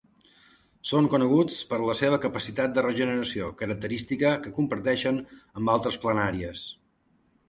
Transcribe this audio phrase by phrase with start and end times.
[0.91, 5.21] Són coneguts per la seva capacitat de regeneració, característica que comparteixen
[5.61, 6.65] amb altres planàries.